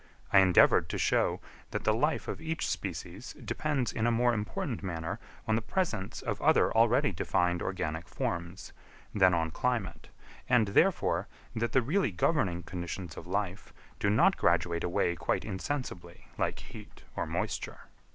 I 0.33 0.39
endeavoured 0.39 0.89
to 0.89 0.97
show, 0.97 1.41
that 1.69 1.83
the 1.83 1.93
life 1.93 2.27
of 2.27 2.41
each 2.41 2.67
species 2.67 3.33
depends 3.33 3.93
in 3.93 4.07
a 4.07 4.11
more 4.11 4.33
important 4.33 4.81
manner 4.81 5.19
on 5.47 5.53
the 5.55 5.61
presence 5.61 6.23
of 6.23 6.41
other 6.41 6.73
already 6.73 7.11
defined 7.11 7.61
organic 7.61 8.07
forms, 8.07 8.73
than 9.13 9.35
on 9.35 9.51
climate, 9.51 10.09
and, 10.49 10.69
therefore, 10.69 11.27
that 11.55 11.73
the 11.73 11.83
really 11.83 12.09
governing 12.09 12.63
conditions 12.63 13.15
of 13.15 13.27
life 13.27 13.71
do 13.99 14.09
not 14.09 14.37
graduate 14.37 14.83
away 14.83 15.15
quite 15.15 15.45
insensibly 15.45 16.25
like 16.35 16.57
heat 16.61 17.03
or 17.15 17.27
moisture. 17.27 17.81